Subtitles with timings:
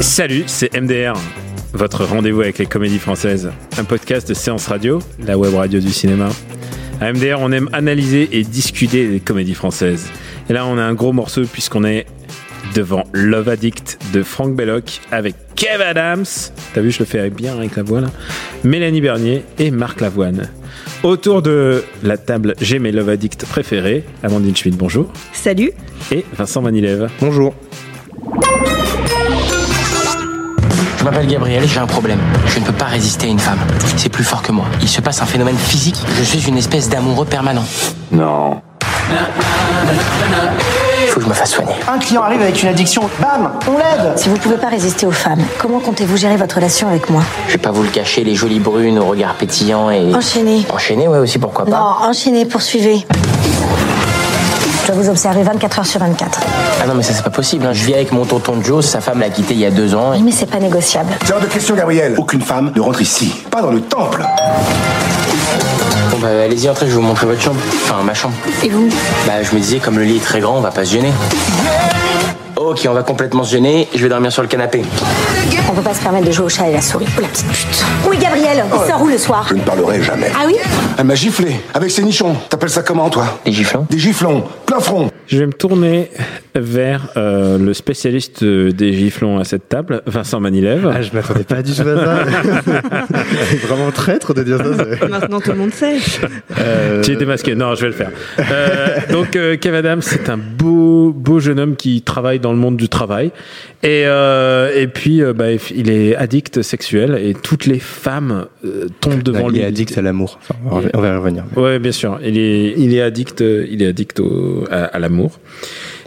[0.00, 1.14] Salut, c'est MDR,
[1.72, 3.50] votre rendez-vous avec les comédies françaises.
[3.76, 6.28] Un podcast de séance radio, la web radio du cinéma.
[7.00, 10.08] À MDR, on aime analyser et discuter des comédies françaises.
[10.48, 12.06] Et là, on a un gros morceau puisqu'on est
[12.76, 16.26] devant Love Addict de Franck Belloc avec Kev Adams.
[16.74, 18.08] T'as vu, je le fais bien avec la voix là.
[18.62, 20.48] Mélanie Bernier et Marc Lavoine.
[21.02, 24.04] Autour de la table, j'ai mes Love Addict préférés.
[24.22, 25.12] Amandine Schmidt, bonjour.
[25.32, 25.72] Salut.
[26.10, 27.08] Et Vincent Manilève.
[27.20, 27.54] Bonjour.
[30.98, 32.20] Je m'appelle Gabriel, j'ai un problème.
[32.46, 33.58] Je ne peux pas résister à une femme.
[33.96, 34.66] C'est plus fort que moi.
[34.80, 35.96] Il se passe un phénomène physique.
[36.16, 37.64] Je suis une espèce d'amoureux permanent.
[38.12, 38.62] Non.
[41.12, 41.74] Il faut que je me fasse soigner.
[41.92, 45.10] Un client arrive avec une addiction, bam, on l'aide Si vous pouvez pas résister aux
[45.10, 48.34] femmes, comment comptez-vous gérer votre relation avec moi Je vais pas vous le cacher, les
[48.34, 50.14] jolies brunes au regard pétillant et...
[50.14, 50.64] Enchaînez.
[50.72, 51.70] Enchaîner, ouais, aussi, pourquoi pas.
[51.70, 53.06] Non, enchaînez, poursuivez.
[54.80, 56.40] Je dois vous observer 24 heures sur 24.
[56.82, 57.66] Ah non, mais ça, c'est pas possible.
[57.66, 57.74] hein.
[57.74, 60.12] Je vis avec mon tonton Joe, sa femme l'a quitté il y a deux ans.
[60.12, 61.12] Oui, mais c'est pas négociable.
[61.26, 62.14] C'est hors de question, Gabriel.
[62.16, 63.34] Aucune femme ne rentre ici.
[63.50, 64.24] Pas dans le temple.
[66.12, 67.58] Bon, bah, allez-y, entrez, je vais vous montrer votre chambre.
[67.84, 68.34] Enfin, ma chambre.
[68.62, 68.86] Et vous?
[69.26, 71.10] Bah, je me disais, comme le lit est très grand, on va pas se gêner.
[72.64, 73.88] Ok, on va complètement se gêner.
[73.94, 74.82] Je vais dormir sur le canapé.
[75.68, 77.06] On peut pas se permettre de jouer au chat et la souris.
[77.18, 77.84] Oh la petite pute.
[78.08, 80.28] Oui, Gabriel, il sort où le soir Je ne parlerai jamais.
[80.34, 80.54] Ah oui
[80.98, 82.36] Elle m'a giflé avec ses nichons.
[82.48, 85.10] T'appelles ça comment, toi Des giflons Des giflons, plein front.
[85.26, 86.10] Je vais me tourner
[86.54, 90.90] vers euh, le spécialiste des giflons à cette table, Vincent Manilève.
[90.94, 92.24] Ah, je m'attendais pas du tout à ça.
[93.66, 94.64] Vraiment traître de dire ça.
[95.00, 95.96] c'est- Maintenant tout le monde sait.
[96.58, 97.54] Euh, Tu es démasqué.
[97.54, 98.10] Non, je vais le faire.
[98.38, 100.81] Euh, donc, euh, Kev Adams, c'est un beau,
[101.12, 103.30] beau jeune homme qui travaille dans le monde du travail.
[103.82, 108.86] Et, euh, et puis, euh, bah, il est addict sexuel et toutes les femmes euh,
[109.00, 109.60] tombent devant il lui.
[109.60, 110.38] est addict à l'amour.
[110.42, 110.54] Enfin,
[110.94, 111.44] on va- y revenir.
[111.56, 112.18] Ouais, bien sûr.
[112.24, 115.38] Il est, il est addict, il est addict au, à, à l'amour.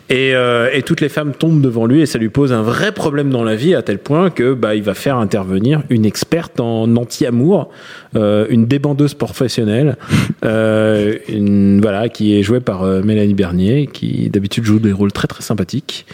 [0.09, 2.91] Et, euh, et toutes les femmes tombent devant lui et ça lui pose un vrai
[2.91, 6.59] problème dans la vie à tel point que bah il va faire intervenir une experte
[6.59, 7.69] en anti-amour,
[8.15, 9.97] euh, une débandeuse professionnelle,
[10.45, 15.11] euh, une voilà qui est jouée par euh, Mélanie Bernier, qui d'habitude joue des rôles
[15.11, 16.05] très très sympathiques.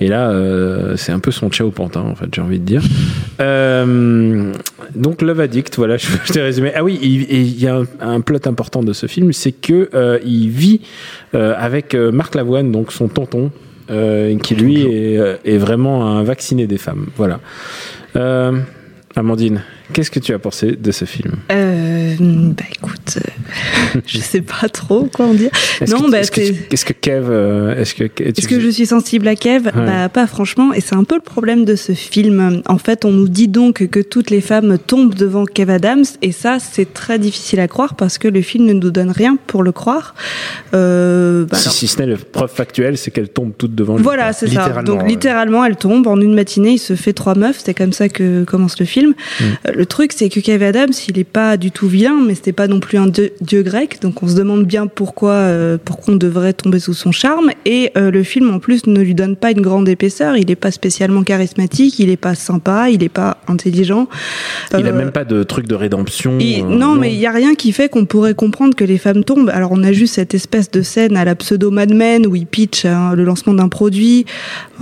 [0.00, 2.82] Et là, euh, c'est un peu son ciao pantin en fait, j'ai envie de dire.
[3.40, 4.52] Euh,
[4.94, 6.72] donc Love Addict, voilà, je, je t'ai résumé.
[6.74, 10.18] Ah oui, il y a un, un plot important de ce film, c'est que euh,
[10.24, 10.80] il vit
[11.34, 13.35] euh, avec Marc Lavoine, donc son tonton,
[13.90, 17.06] euh, qui lui est, euh, est vraiment un vacciné des femmes.
[17.16, 17.40] Voilà.
[18.16, 18.58] Euh,
[19.14, 21.34] Amandine, qu'est-ce que tu as pensé de ce film?
[21.52, 25.50] Euh, bah écoute, euh, je sais pas trop quoi en dire.
[25.80, 28.68] Est-ce Non, que, bah est-ce que, tu- Kev, euh, est-ce que tu Est-ce que je
[28.68, 29.70] suis sensible à Kev?
[29.74, 32.62] Bah pas franchement, et c'est un peu le problème de ce film.
[32.66, 36.32] En fait, on nous dit donc que toutes les femmes tombent devant Kev Adams, et
[36.32, 39.62] ça c'est très difficile à croire parce que le film ne nous donne rien pour
[39.62, 40.14] le croire.
[40.74, 43.96] Euh, bah, si, alors- si ce n'est le preuve factuelle, c'est qu'elle tombe toute devant
[43.96, 44.02] lui.
[44.02, 44.82] Voilà, c'est ça.
[44.82, 45.08] Donc ouais.
[45.08, 46.72] littéralement, elle tombe en une matinée.
[46.72, 47.60] Il se fait trois meufs.
[47.64, 49.14] C'est comme ça que commence le film.
[49.42, 52.52] Euh, Le truc, c'est que Kev Adams, il est pas du tout vilain, mais c'était
[52.52, 53.98] pas non plus un dieu, dieu grec.
[54.00, 57.50] Donc on se demande bien pourquoi, euh, pourquoi on devrait tomber sous son charme.
[57.66, 60.36] Et euh, le film, en plus, ne lui donne pas une grande épaisseur.
[60.36, 61.98] Il est pas spécialement charismatique.
[61.98, 62.88] Il est pas sympa.
[62.88, 64.08] Il est pas intelligent.
[64.78, 66.38] Il a Euh, même pas de truc de rédemption.
[66.40, 69.24] et- non, mais il y a rien qui fait qu'on pourrait comprendre que les femmes
[69.24, 69.50] tombent.
[69.52, 72.46] Alors on a juste cette espèce de scène à la pseudo Mad Men où il
[72.46, 74.24] pitch hein, le lancement d'un produit.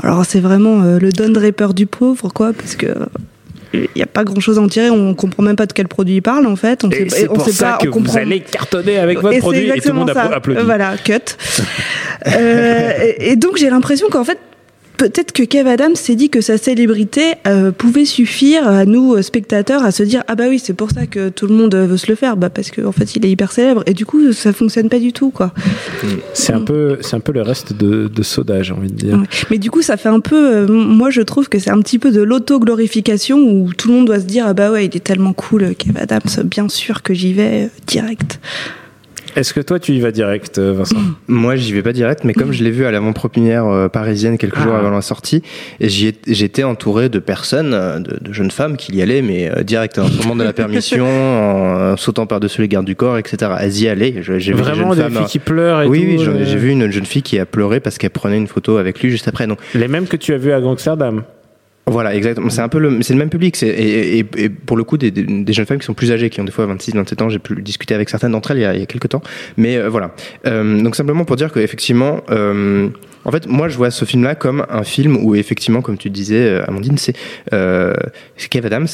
[0.03, 2.87] Alors c'est vraiment le Don Draper du pauvre, quoi, parce que
[3.75, 4.91] il n'y a pas grand chose à en tirer.
[4.91, 6.85] On comprend même pas de quel produit il parle en fait.
[6.85, 7.79] On Et sait, on sait ça pas.
[7.79, 8.17] que on vous comprend.
[8.19, 10.23] allez cartonner avec votre Et produit et tout le monde ça.
[10.25, 10.63] applaudit.
[10.65, 11.13] Voilà, cut.
[12.27, 14.39] Euh, et, et donc j'ai l'impression qu'en fait,
[14.97, 19.23] peut-être que Kev Adams s'est dit que sa célébrité euh, pouvait suffire à nous euh,
[19.23, 21.97] spectateurs à se dire ah bah oui c'est pour ça que tout le monde veut
[21.97, 24.53] se le faire bah parce qu'en fait il est hyper célèbre et du coup ça
[24.53, 25.53] fonctionne pas du tout quoi.
[26.33, 29.19] C'est un peu, c'est un peu le reste de, de Soda, j'ai envie de dire.
[29.19, 29.27] Ouais.
[29.51, 31.99] Mais du coup ça fait un peu, euh, moi je trouve que c'est un petit
[31.99, 35.05] peu de l'auto-glorification où tout le monde doit se dire ah bah ouais il est
[35.05, 38.41] tellement cool Kev Adams bien sûr que j'y vais euh, direct.
[39.37, 40.97] Est-ce que toi, tu y vas direct, euh, Vincent
[41.29, 44.59] Moi, j'y vais pas direct, mais comme je l'ai vu à l'avant-première euh, parisienne quelques
[44.59, 44.79] jours Ah.
[44.79, 45.43] avant la sortie,
[45.81, 49.23] et j'y ai- j'étais entouré de personnes, euh, de, de jeunes femmes qui y allaient,
[49.23, 52.95] mais euh, direct, en demandant de la permission, en euh, sautant par-dessus les gardes du
[52.97, 53.53] corps, etc.
[53.61, 54.23] Elles y allaient.
[54.23, 56.07] Je- J'ai vu des Vraiment jeunes des femmes, filles qui pleurent et oui, tout.
[56.07, 58.37] oui, j'en ai- euh, j'ai vu une jeune fille qui a pleuré parce qu'elle prenait
[58.39, 59.47] une photo avec lui juste après.
[59.47, 61.25] Donc Les mêmes que tu as vu à Gangsterdam.
[61.87, 62.49] Voilà, exactement.
[62.49, 63.57] C'est un peu le, c'est le même public.
[63.57, 66.31] C'est, et, et- et pour le coup, des, des, jeunes femmes qui sont plus âgées,
[66.31, 67.29] qui ont des fois 26, 27 ans.
[67.29, 69.23] J'ai pu discuter avec certaines d'entre elles il y a, il y a quelques temps.
[69.59, 70.15] Mais euh, voilà.
[70.47, 72.89] Euh, donc simplement pour dire qu'effectivement, euh,
[73.27, 76.41] en fait, moi, je vois ce film-là comme un film où effectivement, comme tu disais,
[76.49, 77.15] euh, Amandine, c'est,
[77.53, 77.93] euh,
[78.37, 78.87] c'est Kev Adams.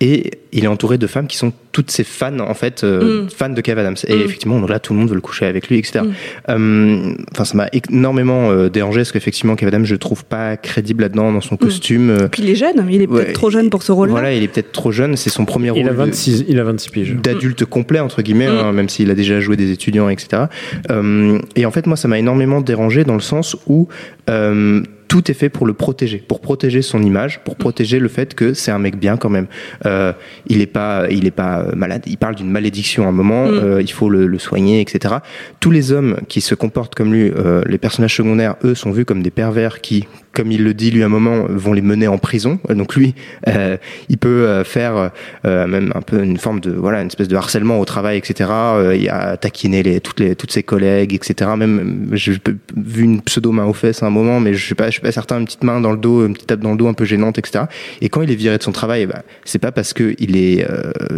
[0.00, 3.28] Et il est entouré de femmes qui sont toutes ces fans, en fait, euh, Mm.
[3.30, 3.94] fans de Kev Adams.
[4.08, 4.20] Et Mm.
[4.22, 6.00] effectivement, donc là, tout le monde veut le coucher avec lui, etc.
[6.04, 6.10] Mm.
[6.50, 10.56] Euh, Enfin, ça m'a énormément euh, dérangé parce qu'effectivement, Kev Adams, je le trouve pas
[10.56, 12.10] crédible là-dedans dans son costume.
[12.10, 14.12] euh, Puis il est jeune, il est peut-être trop jeune pour ce rôle-là.
[14.12, 16.58] voilà, il est peut-être trop jeune, c'est son premier Il a rôle de- 26, il
[16.58, 17.14] a 26 piges.
[17.22, 18.58] d'adulte complet entre guillemets, Mm.
[18.64, 20.44] hein, même s'il a déjà joué des étudiants, etc.
[20.90, 23.88] Euh, et en fait, moi, ça m'a énormément dérangé dans le sens où
[24.28, 24.82] euh,
[25.14, 28.52] tout est fait pour le protéger, pour protéger son image, pour protéger le fait que
[28.52, 29.46] c'est un mec bien quand même.
[29.86, 30.12] Euh,
[30.48, 32.02] il est pas, il est pas malade.
[32.06, 33.46] Il parle d'une malédiction à un moment.
[33.46, 33.50] Mm.
[33.54, 35.18] euh, il faut le, le soigner, etc.
[35.60, 39.04] Tous les hommes qui se comportent comme lui, euh, les personnages secondaires, eux, sont vus
[39.04, 42.08] comme des pervers qui, comme il le dit lui à un moment, vont les mener
[42.08, 42.58] en prison.
[42.68, 43.14] Donc lui,
[43.48, 43.76] euh,
[44.08, 45.10] il peut euh, faire
[45.44, 48.50] euh, même un peu une forme de voilà une espèce de harcèlement au travail, etc.
[48.50, 51.50] Euh, il a taquiné les toutes les toutes ses collègues, etc.
[51.56, 52.36] Même j'ai
[52.76, 55.00] vu une pseudo main aux fesses à un moment, mais je sais pas, je suis
[55.00, 56.94] pas certain, une petite main dans le dos, une petite tape dans le dos un
[56.94, 57.64] peu gênante, etc.
[58.00, 60.66] Et quand il est viré de son travail, bah, c'est pas parce que il est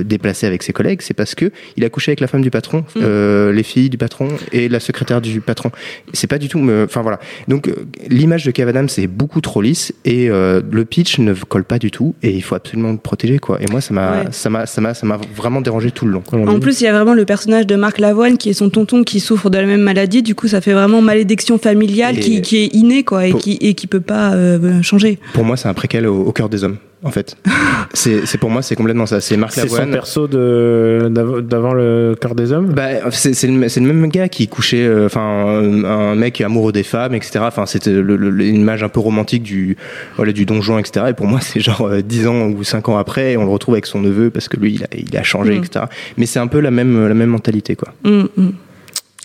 [0.04, 2.84] déplacé avec ses collègues, c'est parce que il a couché avec la femme du patron,
[2.96, 5.70] euh, les filles du patron et la secrétaire du patron.
[6.12, 7.18] C'est pas du tout, enfin voilà.
[7.48, 7.70] Donc
[8.08, 11.78] l'image de Kev Adams c'est beaucoup trop lisse et euh, le pitch ne colle pas
[11.78, 13.58] du tout et il faut absolument le protéger quoi.
[13.62, 14.24] Et moi ça m'a Ouais.
[14.32, 16.22] ça m'a ça m'a ça m'a vraiment dérangé tout le long.
[16.48, 19.04] En plus, il y a vraiment le personnage de Marc Lavoine qui est son tonton
[19.04, 20.22] qui souffre de la même maladie.
[20.22, 23.40] Du coup, ça fait vraiment malédiction familiale Et- qui, qui est innée, quoi, et Pour-
[23.40, 25.18] qui, et qui peut pas euh, changer.
[25.34, 27.36] Pour moi c'est un préquel au, au cœur des hommes en fait.
[27.94, 29.20] c'est c'est pour moi c'est complètement ça.
[29.20, 29.90] C'est Marc C'est son Lavoine.
[29.92, 32.72] perso de d'av- d'avant le corps des hommes?
[32.72, 36.40] Bah, c'est c'est le, c'est le même gars qui couchait, euh, enfin, un, un mec
[36.40, 37.40] amoureux des femmes, etc.
[37.42, 39.76] Enfin, c'était le- le- l'image un peu romantique du,
[40.16, 41.06] voilà, du donjon, etc.
[41.10, 43.50] Et pour moi, c'est genre euh, 10 ans ou 5 ans après, et on le
[43.50, 45.64] retrouve avec son neveu parce que lui, il a, il a changé, Mm.
[45.64, 45.84] etc.
[46.16, 47.92] Mais c'est un peu la même, la même mentalité, quoi.
[48.04, 48.52] Hum, hum.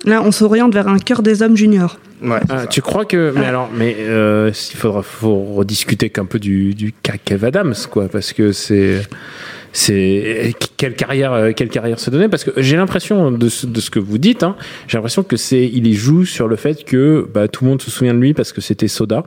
[0.06, 2.00] Là, on s'oriente vers un cœur des hommes junior.
[2.24, 2.40] Ouais.
[2.50, 6.76] Ah, tu crois que mais alors mais euh, il faudra faut rediscuter qu'un peu du
[6.76, 9.02] du cas Kev Adams quoi parce que c'est
[9.74, 13.80] c'est quelle carrière euh, quelle carrière se donner parce que j'ai l'impression de ce, de
[13.80, 14.56] ce que vous dites hein,
[14.88, 17.82] j'ai l'impression que c'est il y joue sur le fait que bah, tout le monde
[17.82, 19.24] se souvient de lui parce que c'était Soda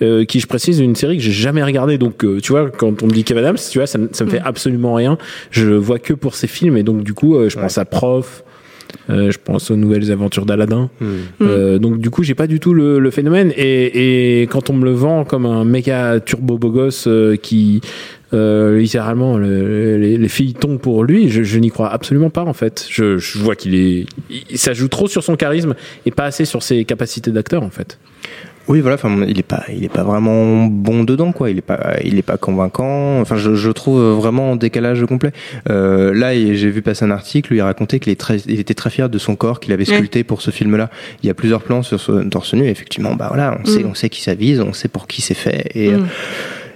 [0.00, 3.02] euh, qui je précise une série que j'ai jamais regardée donc euh, tu vois quand
[3.02, 5.18] on me dit Kev Adams tu vois ça, me- ça me fait absolument rien
[5.52, 7.84] je le vois que pour ses films et donc du coup euh, je pense à
[7.84, 8.48] Prof euh,
[9.08, 10.90] je pense aux nouvelles aventures d'Aladin.
[11.40, 13.52] Euh, donc du coup j'ai pas du tout le, le phénomène.
[13.56, 17.80] Et, et quand on me le vend comme un méga turbo beau gosse euh, qui
[18.34, 22.44] euh, littéralement le- les, les filles tombent pour lui je, je n'y crois absolument pas
[22.44, 22.86] en fait.
[22.88, 25.74] Je, je vois qu'il est il, ça joue trop sur son charisme
[26.06, 27.98] et pas assez sur ses capacités d'acteur en fait
[28.72, 28.94] Oui, voilà.
[28.94, 31.50] Enfin, il est pas, il est pas vraiment bon dedans, quoi.
[31.50, 33.20] Il est pas, il est pas convaincant.
[33.20, 35.32] Enfin, je, je trouve vraiment en décalage complet.
[35.68, 38.74] Euh, là, j'ai vu passer un article où il racontait qu'il est très, il était
[38.74, 39.96] très fier de son corps qu'il avait Ouais.
[39.96, 40.88] sculpté pour ce film-là.
[41.22, 42.64] Il y a plusieurs plans sur ce torse nu.
[42.64, 45.20] Et effectivement, bah voilà, on sait, on sait qui ça vise, on sait pour qui
[45.22, 45.70] c'est fait.
[45.74, 46.06] Et Mm.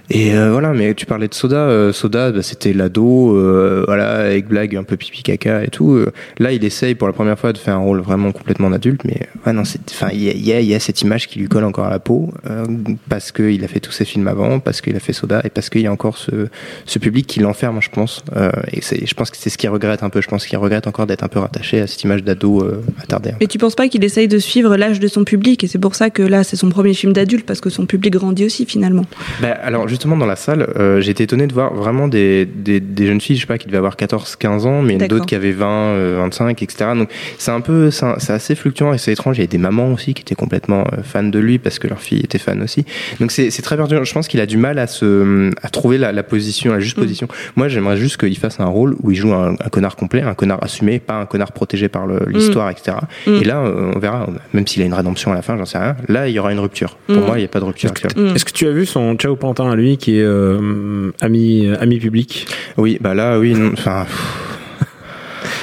[0.09, 1.57] Et euh, voilà, mais tu parlais de Soda.
[1.67, 5.91] euh, Soda, bah, c'était l'ado, euh, voilà, avec blague un peu pipi caca et tout.
[5.93, 9.01] Euh, là, il essaye pour la première fois de faire un rôle vraiment complètement d'adulte,
[9.03, 11.27] mais ouais, non, c'est, enfin, il y a, il y, a, y a cette image
[11.27, 12.65] qui lui colle encore à la peau euh,
[13.09, 15.69] parce qu'il a fait tous ses films avant, parce qu'il a fait Soda et parce
[15.69, 16.47] qu'il y a encore ce,
[16.85, 18.23] ce public qui l'enferme, je pense.
[18.35, 20.21] Euh, et c'est, je pense que c'est ce qu'il regrette un peu.
[20.21, 23.31] Je pense qu'il regrette encore d'être un peu rattaché à cette image d'ado euh, attardé.
[23.41, 25.95] Mais tu penses pas qu'il essaye de suivre l'âge de son public et c'est pour
[25.95, 29.03] ça que là, c'est son premier film d'adulte parce que son public grandit aussi finalement.
[29.41, 33.07] Bah, alors justement dans la salle, euh, été étonné de voir vraiment des, des, des
[33.07, 35.67] jeunes filles, je sais pas, qui devaient avoir 14-15 ans, mais d'autres qui avaient 20,
[35.67, 36.91] euh, 25, etc.
[36.95, 39.37] Donc c'est un peu, c'est assez fluctuant et c'est étrange.
[39.37, 41.87] Il y a des mamans aussi qui étaient complètement euh, fans de lui parce que
[41.87, 42.85] leur fille était fan aussi.
[43.19, 44.03] Donc c'est très perturbant.
[44.03, 46.97] Je pense qu'il a du mal à se, à trouver la, la position, la juste
[46.97, 47.01] Mm.
[47.01, 47.27] position.
[47.55, 50.33] Moi j'aimerais juste qu'il fasse un rôle où il joue un, un connard complet, un
[50.35, 52.97] connard assumé, pas un connard protégé par le- l'histoire, etc.
[53.25, 53.31] Mm.
[53.41, 55.77] Et là euh, on verra, même s'il a une rédemption à la fin, j'en sais
[55.79, 55.95] rien.
[56.07, 56.97] Là il y aura une rupture.
[57.07, 57.25] Pour Mm.
[57.25, 57.91] moi il n'y a pas de rupture.
[58.15, 58.35] Mm.
[58.35, 61.99] est-ce que tu as vu son Ciao Pantin à lui qui est euh, ami ami
[61.99, 64.05] public Oui, bah là, oui, non, enfin,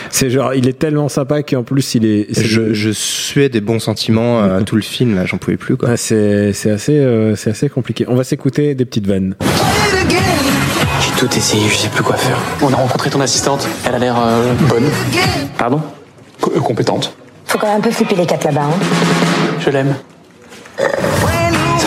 [0.08, 3.80] c'est genre il est tellement sympa qu'en plus il est je, je suais des bons
[3.80, 5.90] sentiments à tout le film, là, j'en pouvais plus, quoi.
[5.92, 9.34] Ah, c'est c'est assez euh, c'est assez compliqué on va s'écouter des petites vannes
[10.08, 12.38] J'ai tout essayé, je sais plus quoi faire.
[12.62, 13.66] On a rencontré ton assistante.
[13.86, 14.84] Elle a l'air euh, bonne.
[15.58, 15.80] Pardon?
[16.40, 17.14] Co- compétente.
[17.46, 18.62] Faut quand même un peu flipper les quatre là-bas.
[18.62, 18.78] Hein.
[19.60, 19.94] Je l'aime.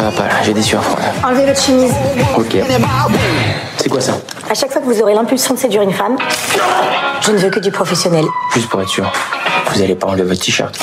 [0.07, 1.03] Ça va pas là, j'ai des sueurs froides.
[1.21, 1.91] Enlevez votre chemise.
[2.37, 2.55] Ok.
[3.77, 4.13] C'est quoi ça
[4.49, 6.15] À chaque fois que vous aurez l'impulsion de séduire une femme,
[7.19, 8.23] je ne veux que du professionnel.
[8.53, 9.11] Juste pour être sûr.
[9.73, 10.79] Vous allez pas enlever votre t-shirt.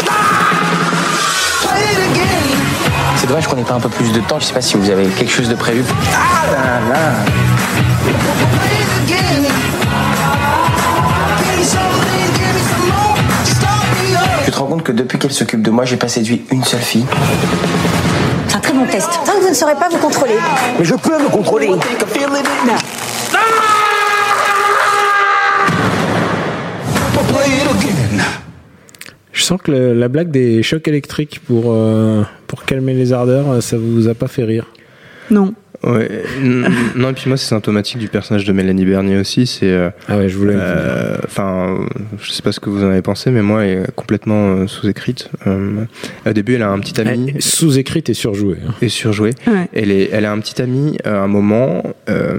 [3.16, 4.38] C'est dommage qu'on ait pas un peu plus de temps.
[4.40, 5.84] Je sais pas si vous avez quelque chose de prévu.
[14.44, 16.80] Tu te rends compte que depuis qu'elle s'occupe de moi, j'ai pas séduit une seule
[16.80, 17.06] fille
[19.24, 20.34] Tant que vous ne saurez pas vous contrôler.
[20.78, 21.68] Mais je peux me contrôler.
[29.32, 33.62] Je sens que le- la blague des chocs électriques pour, euh, pour calmer les ardeurs,
[33.62, 34.66] ça vous a pas fait rire.
[35.30, 35.54] Non.
[35.86, 36.22] Ouais,
[36.96, 39.46] non, et puis moi, c'est symptomatique du personnage de Mélanie Bernier aussi.
[39.46, 39.70] C'est.
[39.70, 40.54] euh, Ah ouais, je voulais.
[40.56, 41.78] euh, Enfin,
[42.22, 44.66] je sais pas ce que vous en avez pensé, mais moi, elle est complètement euh,
[44.66, 45.28] sous-écrite.
[45.46, 45.84] Euh,
[46.26, 47.32] au début, elle a un petit ami.
[47.34, 48.58] Elle- Sous-écrite et surjouée.
[48.66, 48.72] hein.
[48.82, 49.30] Et surjoué.
[49.46, 49.68] Ouais.
[49.72, 52.38] Elle, est, elle a un petit ami à un moment, euh,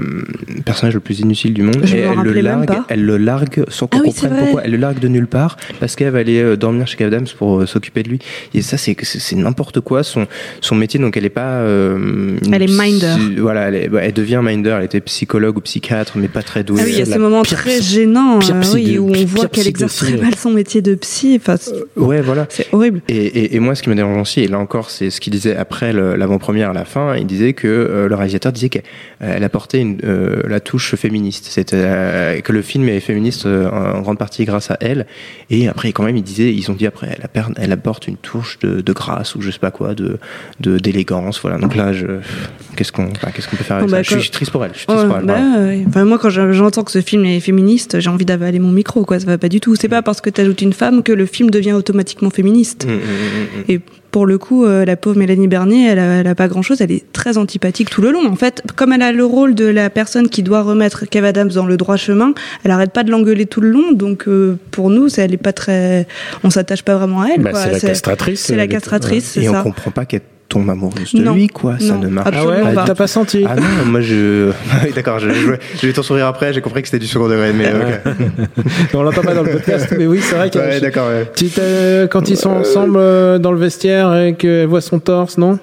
[0.65, 2.85] personnage le plus inutile du monde, Je et elle le, largue, pas.
[2.89, 4.61] elle le largue sans qu'on Ah oui, comprenne pourquoi.
[4.65, 7.27] Elle le largue de nulle part parce qu'elle va aller euh, dormir chez Kev Adams
[7.37, 8.19] pour euh, s'occuper de lui.
[8.53, 10.03] Et ça, c'est c'est- c'est n'importe quoi.
[10.03, 10.27] Son,
[10.61, 11.59] son métier, donc elle est pas.
[11.59, 13.15] euh, Elle est minder.
[13.37, 14.75] Voilà, elle, devient minder.
[14.77, 16.79] Elle était psychologue ou psychiatre, mais pas très douée.
[16.81, 19.25] Ah oui, il y a ce moment très gênant euh, psy oui, de- où on
[19.25, 21.37] voit qu'elle exerce très mal son métier de psy.
[21.41, 22.47] Enfin, c'est- Ouais, voilà.
[22.49, 23.01] c'est horrible.
[23.07, 25.31] Et, et, et moi, ce qui me dérange aussi, et là encore, c'est ce qu'il
[25.33, 28.83] disait après l'avant-première à la fin, il disait que euh, le réalisateur disait qu'elle
[29.19, 31.47] elle apportait une, euh, la touche féministe.
[31.49, 35.05] C'était que le film est féministe en grande partie grâce à elle.
[35.49, 37.17] Et après, quand même, il disait, ils ont dit après,
[37.57, 40.17] elle, apporte une touche de, de grâce ou je sais pas quoi, de-
[40.59, 41.39] d'élégance.
[41.41, 41.57] Voilà.
[41.57, 42.05] Donc là, je,
[42.75, 44.24] qu'est-ce qu'on, enfin, qu'est-ce qu'on peut faire avec Bon, bah, ça je, suis, quand- je
[44.24, 44.72] suis triste pour elle.
[44.74, 45.25] Je suis triste Ouais, pour elle.
[45.25, 45.65] bah, voilà.
[45.67, 45.84] ouais.
[45.88, 49.05] Enfin, moi, quand je- j'entends que ce film est féministe, j'ai envie d'avaler mon micro.
[49.05, 49.19] Quoi.
[49.19, 49.75] Ça va pas du tout.
[49.75, 52.86] C'est pas parce que tu ajoutes une femme que le film devient automatiquement féministe.
[52.86, 53.63] Mm, mm, mm.
[53.69, 53.79] Et
[54.12, 56.79] pour le coup, euh, la pauvre Mélanie Bernier, elle a, elle a pas grand-chose.
[56.79, 58.25] Elle est très antipathique tout le long.
[58.27, 61.50] En fait, comme elle a le rôle de la personne qui doit remettre Kev Adams
[61.50, 63.91] dans le droit chemin, elle arrête pas de l'engueuler tout le long.
[63.91, 66.07] Donc, euh, pour nous, elle est pas très.
[66.45, 67.41] On s'attache pas vraiment à elle.
[67.41, 68.39] Bah, c'est la castratrice.
[68.39, 69.63] C'est la est- castratrice, c'est Et on ça.
[69.63, 71.33] comprend pas qu'elle tombe amoureuse de Non.
[71.33, 71.77] lui, quoi.
[71.79, 72.83] Ça ne marche Ah ouais, pas.
[72.85, 74.51] t'as pas senti Ah non, moi je.
[74.85, 77.27] Oui, D'accord, je- je- j'ai eu ton sourire après, j'ai compris que c'était du second
[77.27, 78.13] degré, mais ok.
[78.93, 81.07] On l'entend pas dans le podcast, mais oui, c'est vrai qu'il y a- Ouais, d'accord,
[81.09, 81.29] ouais.
[81.35, 85.37] Tu t'as- quand ils sont ensemble euh, dans le vestiaire et qu'elle voit son torse,
[85.37, 85.57] non?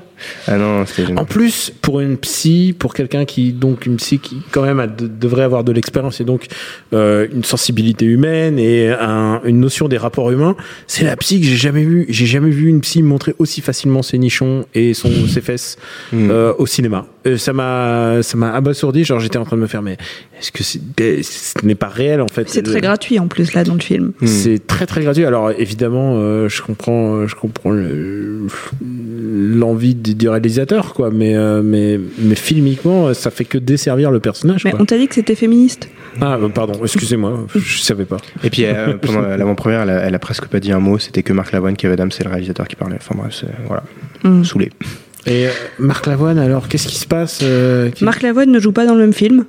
[0.47, 4.37] Ah non, c'était En plus, pour une psy, pour quelqu'un qui donc une psy qui
[4.50, 6.47] quand même a de- devrait avoir de l'expérience et donc
[6.92, 11.47] euh, une sensibilité humaine et un- une notion des rapports humains, c'est la psy que
[11.47, 12.07] j'ai jamais vu.
[12.09, 15.76] J'ai jamais vu une psy montrer aussi facilement ses nichons et son ses fesses
[16.12, 16.31] Mm.
[16.31, 17.07] euh, au cinéma.
[17.26, 19.04] Euh, ça m'a ça m'a abasourdi.
[19.04, 19.96] Genre j'étais en train de me faire mais
[20.40, 20.80] est-ce que c'est-
[21.22, 23.80] ce n'est pas réel en fait C'est Le- très gratuit en plus là dans le
[23.80, 24.12] film.
[24.20, 24.26] Hmm.
[24.26, 25.24] c'est très très gratuit.
[25.24, 28.46] Alors évidemment, euh, je comprends, euh, je comprends le-
[29.20, 31.10] l'envie du du réalisateur, quoi.
[31.10, 34.64] Mais euh, mais mais filmiquement, ça fait que desservir le personnage.
[34.64, 34.80] Mais quoi.
[34.80, 35.88] on t'a dit que c'était féministe.
[36.20, 38.18] Ah pardon, excusez-moi, je savais pas.
[38.44, 41.32] Et puis euh, pendant l'avant-première, elle, elle a presque pas dit un mot, c'était que
[41.32, 42.96] Marc Lavoine, Kev Adams, c'est le réalisateur qui parlait.
[43.00, 43.82] Enfin bref, c'est- voilà,
[44.24, 44.44] Mm.
[44.44, 44.70] saoulé.
[45.26, 48.86] Et euh, Marc Lavoine, alors qu'est-ce qui se passe euh, Marc Lavoine ne joue pas
[48.86, 49.44] dans le même film.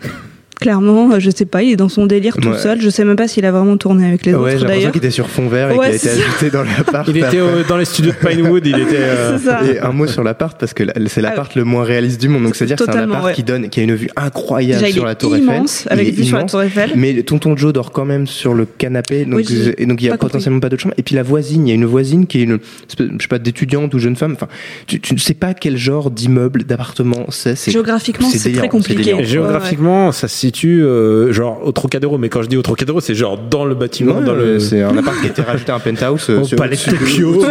[0.63, 2.57] Clairement, euh, je sais pas, il est dans son délire tout Ouais.
[2.57, 2.81] seul.
[2.81, 4.91] Je sais même pas s'il a vraiment tourné avec les ouais, j'ai autres l'impression d'ailleurs.
[4.93, 7.07] qu'il était sur fond vert et Ouais, qu'il a été ajouté dans l'appart.
[7.07, 7.37] Il était
[7.69, 8.95] dans les studios de Pinewood, il était.
[8.99, 9.37] euh.
[9.73, 12.43] Et un mot sur l'appart parce que c'est l'appart le moins réaliste du monde.
[12.43, 13.33] Donc c'est à dire que c'est un appart ouais.
[13.33, 15.93] qui donne, qui a une vue incroyable sur la Tour immense, Eiffel.
[15.93, 16.51] avec Il est vue sur la immense.
[16.51, 16.91] Tour Eiffel.
[16.95, 20.05] Mais tonton Joe dort quand même sur le canapé, donc, Oui, j'ai et donc il
[20.05, 20.31] y a pas compris.
[20.31, 20.95] potentiellement pas d'autre chambre.
[20.97, 22.59] Et puis la voisine, il y a une voisine qui est une,
[22.97, 24.33] je sais pas, d'étudiante ou jeune femme.
[24.33, 24.47] Enfin,
[24.87, 27.55] tu, tu ne sais pas quel genre d'immeuble, d'appartement c'est.
[27.55, 29.15] c'est- Géographiquement, c'est très compliqué.
[29.23, 33.15] géographiquement, ça se situe euh, genre au Trocadéro, mais quand je dis au Trocadéro, c'est
[33.15, 34.59] genre dans le bâtiment, Ouais, dans le.
[34.59, 37.43] C'est un appart qui a été rajouté à un penthouse Au sur- palais de Tokyo.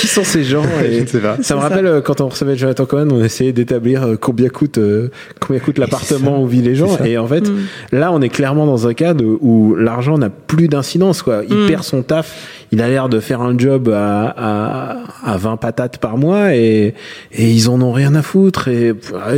[0.00, 1.36] Qui sont ces gens et- ne sais pas.
[1.42, 5.10] Ça me rappelle quand on recevait Jonathan Cohen, on essayait d'établir euh, combien coûte euh,
[5.40, 6.98] combien coûte l'appartement où vivent les gens.
[7.04, 7.56] Et en fait, Mm.
[7.92, 11.22] là, on est clairement dans un cas de, où l'argent n'a plus d'incidence.
[11.22, 11.66] Quoi, il Mm.
[11.68, 12.64] perd son taf.
[12.72, 14.96] Il a l'air de faire un job à, à,
[15.32, 16.94] à 20 patates par mois et,
[17.32, 18.66] et ils en ont rien à foutre.
[18.68, 18.94] Et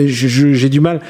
[0.06, 1.00] j'ai du mal.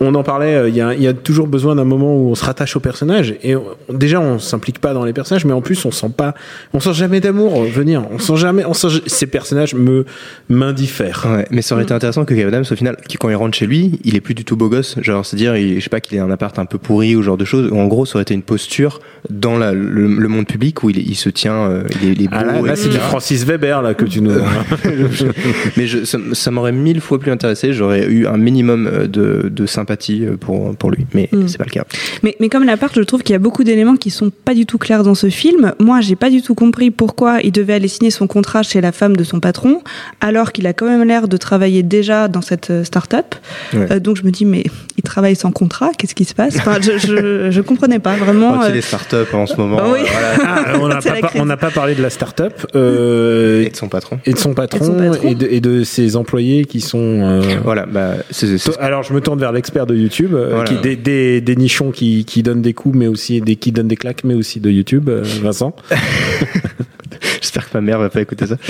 [0.00, 2.30] On en parlait, euh, il y, a, il y a toujours besoin d'un moment où
[2.30, 5.52] on se rattache au personnage et on- déjà on s'implique pas dans les personnages, mais
[5.52, 6.34] en plus on sent pas,
[6.72, 10.04] on sent jamais d'amour venir, on sent jamais, on sent, ces personnages me
[10.48, 11.26] m'indiffèrent.
[11.30, 13.56] Ouais, mais ça aurait été intéressant que Kev Adams, au final, qui, quand il rentre
[13.56, 14.96] chez lui, il est plus du tout beau gosse.
[15.00, 17.26] Genre, c'est-à-dire, il- je sais pas, qu'il ait un appart un peu pourri ou ce
[17.26, 17.70] genre de choses.
[17.70, 20.90] Ou en gros, ça aurait été une posture dans la- le, le monde public où
[20.90, 22.36] il, est- il se tient, euh, il, est, il est beau.
[22.36, 22.96] Ah là, là, c'est du.
[22.98, 24.32] Francis Weber là que tu nous.
[25.76, 27.72] mais je, ça, ça m'aurait mille fois plus intéressé.
[27.72, 31.06] J'aurais eu un minimum euh, de de, de sympathie euh, pour, pour lui.
[31.14, 31.48] Mais Mm.
[31.48, 31.84] c'est pas le cas.
[32.22, 34.66] Mais, mais comme l'appart, je trouve qu'il y a beaucoup d'éléments qui sont pas du
[34.66, 35.74] tout clairs dans ce film.
[35.78, 38.92] Moi, j'ai pas du tout compris pourquoi il devait aller signer son contrat chez la
[38.92, 39.82] femme de son patron,
[40.20, 43.34] alors qu'il a quand même l'air de travailler déjà dans cette euh, start-up.
[43.72, 43.92] Ouais.
[43.92, 44.64] Euh, donc je me dis, mais
[45.14, 48.54] travaille sans contrat, qu'est-ce qui se passe enfin, je, je, je comprenais pas vraiment.
[48.58, 50.00] Quand il euh, est start-up en ce moment, Ah oui.
[50.00, 53.88] euh, voilà, Ah, on n'a C'est pas, parlé de la start-up euh, et de son
[53.88, 54.18] patron.
[54.26, 55.28] et de son patron Et de son patron.
[55.30, 56.98] et de, et de ses employés qui sont.
[56.98, 60.64] euh, Voilà, bah, c'est c'est- Alors je me tourne vers l'expert de YouTube, Voilà.
[60.64, 63.86] qui des, des, des nichons qui, qui donnent des coups, mais aussi des qui donnent
[63.88, 65.08] des claques, mais aussi de YouTube,
[65.42, 65.76] Vincent.
[67.54, 68.56] J'espère que ma mère va pas écouter ça.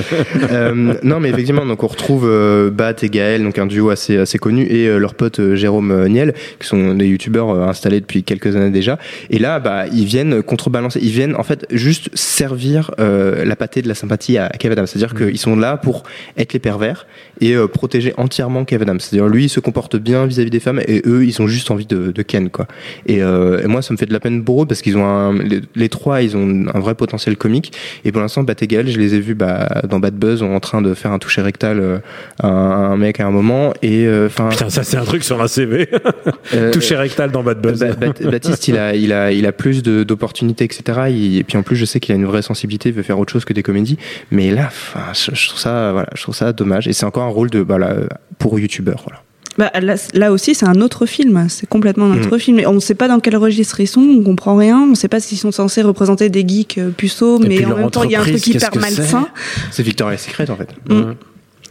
[0.51, 4.19] Euh, non, mais effectivement, donc on retrouve euh, Bat et Gaël, donc un duo assez
[4.19, 8.25] assez connu, et euh, leur pote euh, Jérôme Niel, qui sont des youtubeurs installés depuis
[8.25, 8.99] quelques années déjà.
[9.31, 13.89] Et là, bah, ils viennent contrebalancer, ils viennent en fait juste servir la pâtée de
[13.89, 14.87] la sympathie à Kev Adams.
[14.87, 16.03] C'est-à-dire qu'ils sont là pour
[16.37, 17.07] être les pervers
[17.41, 19.01] et protéger entièrement Kev Adams.
[19.01, 21.87] C'est-à-dire lui, il se comporte bien vis-à-vis des femmes, et eux, ils ont juste envie
[21.87, 22.67] de, de Ken, quoi.
[23.07, 25.39] Et, et moi, ça me fait de la peine pour eux parce qu'ils ont un,
[25.43, 27.73] les, les trois, ils ont un vrai potentiel comique.
[28.05, 30.83] Et pour l'instant, Bat et Je les ai vus bah, dans Bad Buzz en train
[30.83, 31.99] de faire un toucher rectal euh,
[32.43, 33.73] à un, mec à un moment.
[33.83, 35.89] Et euh, Putain, ça c'est un truc sur un CV.
[36.55, 37.81] euh, Toucher rectal dans Bad Buzz.
[37.81, 40.83] Ba- Baptiste, il a, il a, il a plus d'opportunités, etc.
[41.11, 43.19] Il- et puis en plus, je sais qu'il a une vraie sensibilité, il veut faire
[43.19, 43.99] autre chose que des comédies.
[44.31, 44.71] Mais là,
[45.13, 46.89] je, je trouve ça, voilà, je trouve ça dommage.
[46.89, 47.95] Et c'est encore un rôle de, voilà,
[48.39, 49.23] pour youtubeur, voilà.
[49.57, 51.47] Bah, là, là aussi, c'est un autre film.
[51.49, 52.21] C'est complètement un Mm.
[52.27, 52.59] autre film.
[52.59, 54.81] Et on ne sait pas dans quel registre ils sont, on comprend rien.
[54.81, 57.91] On ne sait pas s'ils sont censés représenter des geeks euh, puceaux, mais en même
[57.91, 59.29] temps, il y a un truc hyper malsain.
[59.71, 59.83] C'est?
[59.83, 60.69] Victoria's Secret, en fait.
[60.89, 61.13] Mm.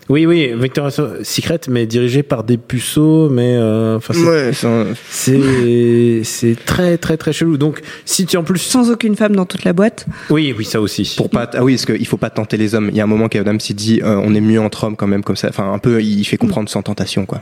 [0.10, 4.68] Oui, oui, Victoria's Secret, mais dirigé par des puceaux, mais euh, enfin, c'est- Ouais, c'est
[4.68, 7.58] un- c'est c'est très très très chelou.
[7.58, 10.06] Donc si tu en plus, Sans aucune femme dans toute la boîte.
[10.30, 11.14] oui, oui, ça aussi.
[11.18, 12.90] pour pas, ah oui, parce qu'il faut pas tenter les hommes.
[12.92, 15.08] Il y a un moment qu'Adam s'y dit, euh, on est mieux entre hommes quand
[15.08, 15.48] même, comme ça.
[15.50, 17.42] Enfin, un peu, il fait comprendre sans tentation, quoi.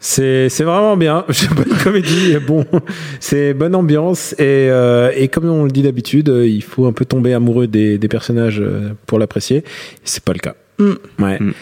[0.00, 1.24] C'est c'est vraiment bien.
[1.28, 2.36] J'ai bonne comédie.
[2.46, 2.64] Bon,
[3.18, 6.92] c'est bonne ambiance et euh, et comme on le dit d'habitude, euh, il faut un
[6.92, 9.64] peu tomber amoureux des des personnages euh, pour l'apprécier.
[10.04, 10.54] C'est pas le cas.
[10.78, 10.92] Mm.
[11.22, 11.38] Ouais.
[11.40, 11.52] Mm.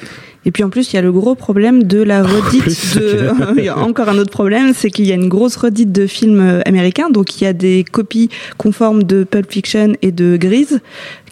[0.44, 3.30] Et puis en plus, il y a le gros problème de la redite plus, de.
[3.58, 6.06] il y a encore un autre problème, c'est qu'il y a une grosse redite de
[6.06, 7.10] films euh, américains.
[7.10, 10.78] Donc il y a des copies conformes de Pulp Fiction et de Grease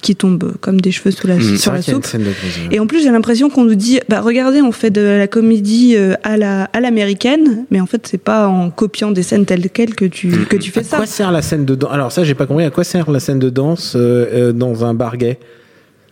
[0.03, 1.43] qui tombent comme des cheveux sous la, Mm.
[1.43, 2.05] C'est sur la soupe.
[2.05, 2.75] scène de grise, ouais.
[2.75, 5.94] Et en plus, j'ai l'impression qu'on nous dit, bah regardez, on fait de la comédie
[5.97, 9.70] euh, à la à l'américaine, mais en fait, c'est pas en copiant des scènes telles
[9.70, 10.97] quelles que tu que tu fais À ça.
[10.97, 12.64] quoi sert la scène de danse Alors ça, j'ai pas compris.
[12.64, 15.38] À quoi sert la scène de danse euh, euh, dans un bar gay?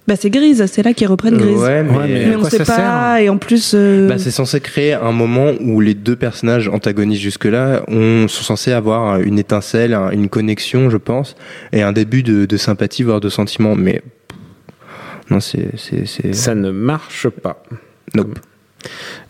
[0.09, 1.57] Bah c'est Grise, c'est là qu'ils reprennent Grise.
[1.59, 3.23] Ouais, mais, Ouais, mais- mais on quoi sait ça pas.
[3.23, 7.23] Et en plus, euh, Bah, c'est censé créer un moment où les deux personnages antagonistes
[7.23, 11.37] jusque-là ont, sont censés avoir une étincelle, un- une connexion, je pense,
[11.73, 13.77] et un début de, de sympathie, voire de sentiment.
[13.77, 14.03] Mais
[15.31, 15.71] non, c'est
[16.33, 17.63] Ça ne marche pas.
[18.15, 18.39] nope.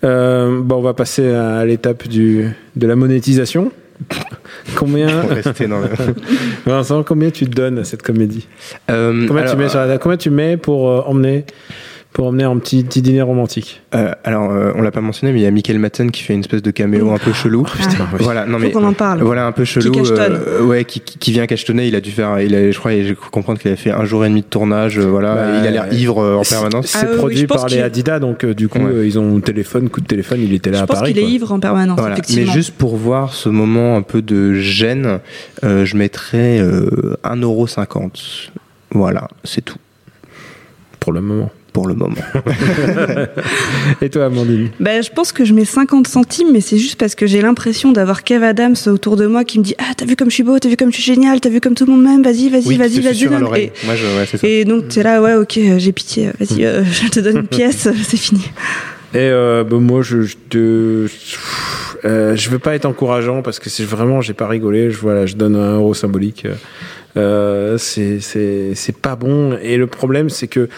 [0.05, 3.71] Euh, bon, on va passer à l'étape du de la monétisation.
[4.77, 5.89] combien, dans le-
[6.67, 8.47] Vincent, combien tu donnes à cette comédie?
[8.91, 11.45] Euh, Combien alors, tu mets sur la, combien tu mets pour euh, emmener
[12.13, 15.41] pour emmener un petit, petit dîner romantique euh, alors, euh, on l'a pas mentionné, mais
[15.41, 17.63] il y a Michael Madsen qui fait une espèce de caméo un peu chelou.
[17.65, 18.21] putain, oui.
[18.21, 19.23] Voilà, non Faut mais qu'on en parle.
[19.23, 19.91] Voilà, un peu chelou.
[19.93, 20.39] cachetonne.
[20.47, 21.87] euh, ouais, qui, qui, qui vient cachetonner.
[21.89, 24.25] Il a dû faire, il a, je crois, j'ai comprendre qu'il a fait un jour
[24.25, 24.99] et demi de tournage.
[24.99, 26.87] euh, voilà, Bah, il a l'air ivre euh, en permanence.
[26.87, 28.93] C'est Ah produit je pense par les Adidas, donc euh, du coup, Ouais.
[28.93, 31.13] euh, ils ont téléphone, coup de téléphone, il était là je à pense Paris.
[31.15, 32.15] qu'il est ivre en permanence, Voilà.
[32.15, 32.53] Mais effectivement.
[32.53, 35.21] juste pour voir ce moment un peu de gêne,
[35.65, 38.51] euh, je mettrais euh, 1,50€.
[38.93, 39.79] Voilà, c'est tout
[41.01, 41.51] Pour le moment.
[41.73, 42.15] Pour le moment.
[44.03, 44.71] Et toi, Amandine?
[44.81, 47.93] Ben, je pense que je mets 50 centimes, mais c'est juste parce que j'ai l'impression
[47.93, 50.43] d'avoir Kev Adams autour de moi qui me dit Ah, t'as vu comme je suis
[50.43, 52.49] beau, t'as vu comme je suis génial, t'as vu comme tout le monde m'aime, vas-y,
[52.49, 53.25] vas-y, Oui, vas-y, vas-y.
[53.25, 54.47] Et, Moi, je, ouais, c'est ça.
[54.47, 57.89] et donc, t'es là, ouais, ok, j'ai pitié, vas-y, euh, je te donne une pièce,
[58.03, 58.43] c'est fini.
[59.15, 61.07] Et euh, bah, moi, je, je te,
[62.05, 64.91] euh, je veux pas être encourageant parce que c'est vraiment, j'ai pas rigolé.
[64.91, 66.47] Je voilà, je donne un euro symbolique.
[67.17, 69.59] Euh, c'est c'est c'est pas bon.
[69.63, 70.69] Et le problème, c'est que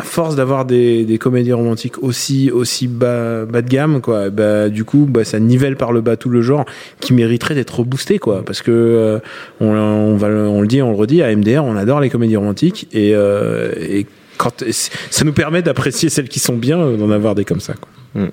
[0.00, 4.70] à force d'avoir des, des comédies romantiques aussi aussi bas, bas de gamme, quoi, bah
[4.70, 6.64] du coup, bah ça nivelle par le bas tout le genre
[7.00, 8.42] qui mériterait d'être boosté, quoi.
[8.44, 9.18] Parce que euh,
[9.60, 14.02] on, le- dit, on le redit, à MDR, on adore les comédies romantiques et, euh,
[14.38, 14.64] quand
[15.10, 17.74] ça nous permet d'apprécier celles qui sont bien, euh, d'en avoir des comme ça.
[18.14, 18.26] Mm.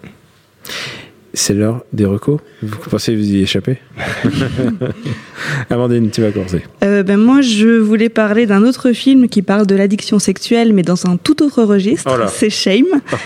[1.38, 2.40] C'est l'heure des recos.
[2.64, 3.78] Vous pensez vous y échapper?
[5.70, 6.64] Amandine, tu vas commencer.
[6.84, 10.82] Euh, ben, moi, je voulais parler d'un autre film qui parle de l'addiction sexuelle, mais
[10.82, 12.10] dans un tout autre registre.
[12.12, 12.86] Oh c'est Shame.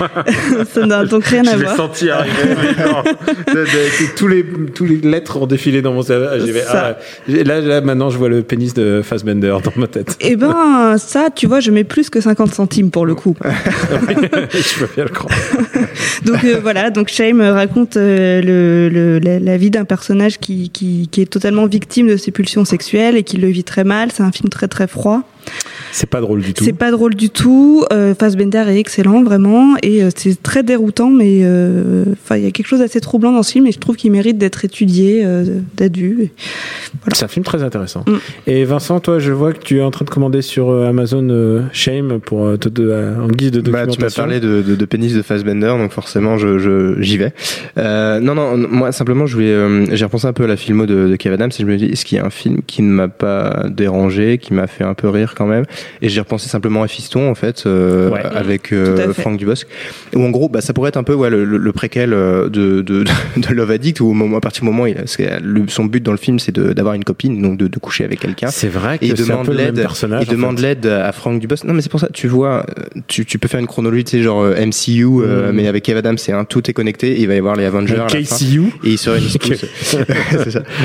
[0.73, 1.77] Ça n'a donc rien à voir.
[1.77, 2.33] senti arriver.
[2.61, 3.01] mais non.
[3.53, 4.43] De- de- tous les
[4.75, 6.25] tous les lettres ont défilé dans mon cerveau.
[6.69, 6.97] Ah,
[7.29, 10.17] là, là, maintenant, je vois le pénis de Fassbender dans ma tête.
[10.19, 13.35] Eh ben, ça, tu vois, je mets plus que 50 centimes pour le coup.
[13.41, 15.33] je peux bien le croire.
[16.25, 21.25] Donc euh, voilà, donc Shame raconte la, la vie d'un personnage qui, qui, qui est
[21.25, 24.11] totalement victime de ses pulsions sexuelles et qui le vit très mal.
[24.11, 25.23] C'est un film très très froid.
[25.93, 26.63] C'est pas drôle du tout.
[26.63, 27.83] C'est pas drôle du tout.
[27.91, 32.47] Euh, Fassbender est excellent vraiment et euh, c'est très déroutant, mais euh, enfin il y
[32.47, 35.21] a quelque chose d'assez troublant dans ce film et je trouve qu'il mérite d'être étudié,
[35.25, 35.43] euh,
[35.75, 36.29] d'être vu.
[37.13, 38.05] C'est un film très intéressant.
[38.07, 38.13] Mm.
[38.47, 41.27] Et Vincent, toi, je vois que tu es en train de commander sur euh, Amazon
[41.29, 43.93] euh, Shame pour euh, te de- euh, en guise de Bah, documentation.
[43.93, 47.33] tu m'as parlé de, de, de pénis de Fassbender, donc forcément, je, je, j'y vais.
[47.77, 51.15] Euh, non, non, moi, simplement, euh, j'ai repensé un peu à la filmo de, de
[51.17, 53.09] Kev Adams et je me dis, est-ce qu'il y a un film qui ne m'a
[53.09, 55.30] pas dérangé, qui m'a fait un peu rire?
[55.35, 55.65] Quand même
[56.01, 58.21] Et j'ai repensé simplement à Fiston, en fait, euh, Ouais.
[58.33, 59.13] avec euh.
[59.13, 59.67] Franck Dubosc.
[60.15, 62.49] Où en gros, bah, ça pourrait être un peu ouais, le, le, le préquel euh,
[62.49, 65.67] de, de, de Love Addict, où au moment, à partir du moment, il, que le-
[65.67, 68.47] son but dans le film, c'est d'avoir une copine, donc de, de coucher avec quelqu'un.
[68.49, 69.81] C'est vrai que Et il c'est un demande peu le même l'aide.
[69.81, 70.23] personnage.
[70.27, 71.63] Il demande l'aide à Frank Dubosc.
[71.63, 72.07] Non, mais c'est pour ça.
[72.13, 75.51] Tu vois, euh, tu, tu peux faire une chronologie, tu sais, genre euh, MCU, euh,
[75.51, 75.55] Mm.
[75.55, 77.11] mais avec Kev Adams, c'est un tout est connecté.
[77.13, 78.35] Et il va y avoir les Avengers Un à la fin.
[78.35, 79.37] KCU, Et ils se réunissent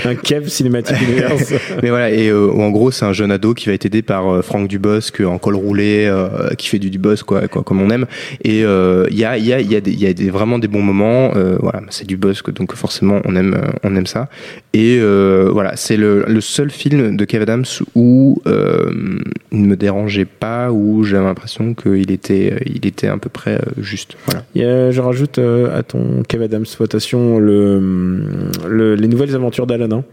[0.05, 1.53] un Kev Cinematic Universe.
[1.83, 4.29] Mais voilà, et euh, en gros, c'est un jeune ado qui va être aidé par
[4.37, 7.90] euh, Franck Dubosc en col roulé, euh, qui fait du Dubosc, quoi, quoi, comme on
[7.90, 8.07] aime.
[8.44, 10.31] Et euh, il y a, il y a, il y a, des, y a des,
[10.31, 11.33] vraiment des bons moments.
[11.37, 14.29] Euh, voilà, c'est Dubosc, donc forcément, on aime, euh, on aime ça.
[14.72, 18.90] Et euh, voilà, c'est le, le seul film de Kev Adams où euh,
[19.53, 23.55] il ne me dérangeait pas, où j'avais l'impression qu'il était, il était à peu près
[23.55, 24.16] euh, juste.
[24.27, 24.40] Voilà.
[24.57, 27.81] A- je rajoute euh, à ton Kev Adams votation le,
[28.68, 30.05] le- les nouvelles aventures d'Aladin.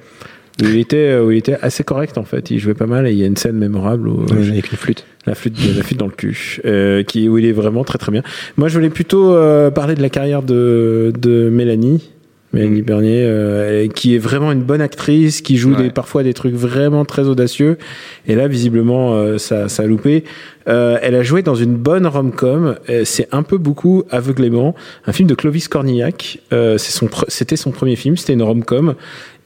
[0.62, 2.52] Où il était, euh, où il était assez correct en fait.
[2.52, 4.78] Il jouait pas mal et il y a une scène mémorable où euh, Avec une
[4.78, 5.04] flûte.
[5.26, 8.12] la flûte, la flûte dans le cul, euh, qui où il est vraiment très très
[8.12, 8.22] bien.
[8.58, 12.12] Moi, je voulais plutôt euh, parler de la carrière de, de Mélanie.
[12.56, 15.86] Mélanie Bernier, euh, qui est vraiment une bonne actrice, qui joue Ouais.
[15.86, 17.80] des, parfois des trucs vraiment très audacieux.
[18.28, 20.24] Et là, visiblement, euh, ça, ça a loupé.
[20.68, 22.76] Euh, elle a joué dans une bonne rom-com.
[22.92, 24.76] Euh, C'est un peu beaucoup aveuglément.
[25.08, 26.42] Un film de Clovis Cornillac.
[26.54, 28.18] Euh, c'est son, c'était son premier film.
[28.18, 28.94] C'était une rom-com.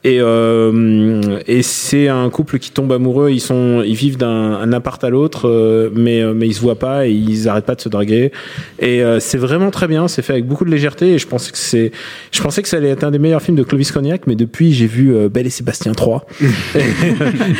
[0.04, 3.30] Et, euh, et c'est un couple qui tombe amoureux.
[3.30, 6.60] Ils sont, ils vivent d'un un appart à l'autre, euh, mais euh, mais ils se
[6.60, 8.30] voient pas et ils arrêtent pas de se draguer.
[8.78, 10.06] Et euh, c'est vraiment très bien.
[10.06, 11.14] C'est fait avec beaucoup de légèreté.
[11.14, 11.90] Et je pensais que c'est,
[12.30, 14.26] je pensais que ça allait être un des meilleurs films de Clovis Cornillac.
[14.28, 16.26] Mais depuis, j'ai vu euh, Belle et Sébastien 3.
[16.76, 16.78] et,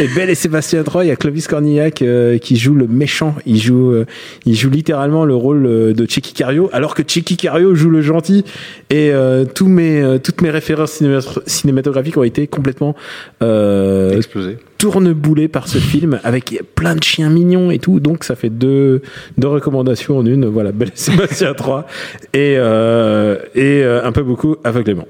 [0.05, 3.35] et Belle et Sébastien 3, il y a Clovis Cornillac euh, qui joue le méchant.
[3.47, 4.07] Il joue, euh,
[4.47, 8.45] il joue littéralement le rôle de Checky Cario, alors que Checky Cario joue le gentil.
[8.91, 12.95] Et euh, tous mes, toutes mes références cinéma- cinématographiques ont été complètement
[13.43, 14.59] euh, Explosé.
[14.79, 18.01] tourneboulées par ce film avec plein de chiens mignons et tout.
[18.01, 19.03] Donc ça fait deux,
[19.37, 20.47] deux recommandations en une.
[20.47, 21.87] Voilà, Belle Sébastien 3
[22.35, 25.07] et, euh, et euh, un peu beaucoup aveuglément.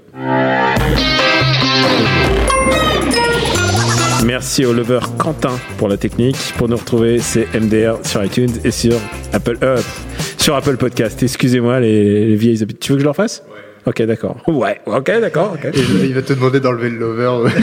[4.24, 6.36] Merci au lover Quentin pour la technique.
[6.58, 8.94] Pour nous retrouver, c'est MDR sur iTunes et sur
[9.32, 9.78] Apple, euh,
[10.36, 11.22] sur Apple Podcast.
[11.22, 12.80] Excusez-moi les, les vieilles habitudes.
[12.80, 13.42] Tu veux que je le refasse?
[13.86, 14.36] Ok, d'accord.
[14.46, 15.56] Ouais, ok, d'accord.
[15.74, 17.50] il va te demander d'enlever le lover.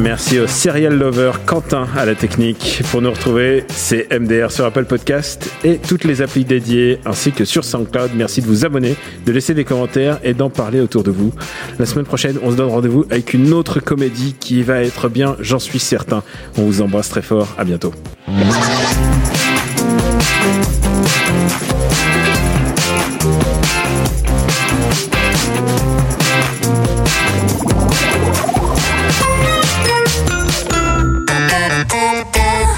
[0.00, 2.82] Merci au serial lover Quentin à la technique.
[2.90, 7.44] Pour nous retrouver, c'est MDR sur Apple Podcast et toutes les applis dédiées ainsi que
[7.44, 8.10] sur SoundCloud.
[8.14, 11.32] Merci de vous abonner, de laisser des commentaires et d'en parler autour de vous.
[11.78, 15.36] La semaine prochaine, on se donne rendez-vous avec une autre comédie qui va être bien,
[15.40, 16.22] j'en suis certain.
[16.58, 17.48] On vous embrasse très fort.
[17.56, 17.92] À bientôt.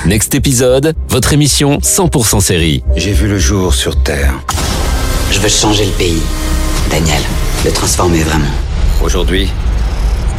[0.07, 2.85] Next épisode, votre émission 100% série.
[2.94, 4.33] J'ai vu le jour sur Terre.
[5.33, 6.22] Je veux changer le pays,
[6.90, 7.20] Daniel.
[7.64, 8.44] Le transformer vraiment.
[9.02, 9.48] Aujourd'hui,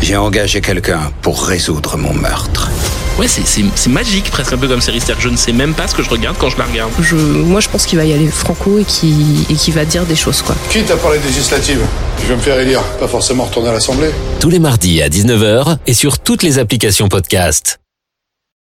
[0.02, 2.72] j'ai engagé quelqu'un pour résoudre mon meurtre.
[3.18, 5.00] Ouais, c'est- c'est c'est magique, presque un peu comme série.
[5.20, 6.92] Je ne sais même pas ce que je regarde quand je la regarde.
[7.02, 10.06] Je, moi, je pense qu'il va y aller franco et qu'il et qu'il va dire
[10.06, 10.56] des choses, quoi.
[10.70, 11.80] Quitte à parler législative,
[12.22, 14.10] je vais me faire élire, pas forcément retourner à l'Assemblée.
[14.40, 17.80] Tous les mardis à 19h et sur toutes les applications podcast.